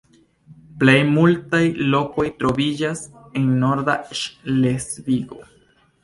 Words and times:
Plej 0.83 0.93
multaj 1.09 1.59
lokoj 1.95 2.25
troviĝas 2.43 3.03
en 3.41 3.45
norda 3.65 3.97
Ŝlesvigo. 4.21 5.39